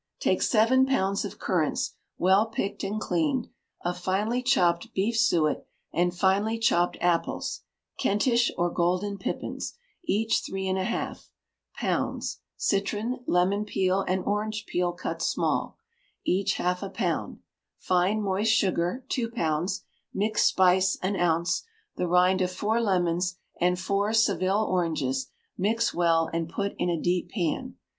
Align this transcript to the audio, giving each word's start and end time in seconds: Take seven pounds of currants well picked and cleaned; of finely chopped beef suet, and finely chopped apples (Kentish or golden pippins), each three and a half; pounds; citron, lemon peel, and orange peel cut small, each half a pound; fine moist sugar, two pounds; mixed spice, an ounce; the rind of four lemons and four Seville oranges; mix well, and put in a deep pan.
Take 0.19 0.41
seven 0.41 0.87
pounds 0.87 1.23
of 1.25 1.37
currants 1.37 1.93
well 2.17 2.47
picked 2.47 2.83
and 2.83 2.99
cleaned; 2.99 3.49
of 3.85 3.99
finely 3.99 4.41
chopped 4.41 4.91
beef 4.95 5.15
suet, 5.15 5.63
and 5.93 6.11
finely 6.11 6.57
chopped 6.57 6.97
apples 6.99 7.61
(Kentish 7.99 8.49
or 8.57 8.71
golden 8.71 9.19
pippins), 9.19 9.75
each 10.03 10.41
three 10.43 10.67
and 10.67 10.79
a 10.79 10.85
half; 10.85 11.29
pounds; 11.75 12.39
citron, 12.57 13.19
lemon 13.27 13.63
peel, 13.63 14.01
and 14.07 14.23
orange 14.23 14.65
peel 14.65 14.91
cut 14.91 15.21
small, 15.21 15.77
each 16.25 16.55
half 16.55 16.81
a 16.81 16.89
pound; 16.89 17.37
fine 17.77 18.23
moist 18.23 18.51
sugar, 18.51 19.05
two 19.07 19.29
pounds; 19.29 19.83
mixed 20.11 20.47
spice, 20.47 20.97
an 21.03 21.15
ounce; 21.15 21.61
the 21.97 22.07
rind 22.07 22.41
of 22.41 22.51
four 22.51 22.81
lemons 22.81 23.35
and 23.59 23.79
four 23.79 24.13
Seville 24.13 24.65
oranges; 24.67 25.29
mix 25.59 25.93
well, 25.93 26.27
and 26.33 26.49
put 26.49 26.73
in 26.79 26.89
a 26.89 26.99
deep 26.99 27.29
pan. 27.29 27.75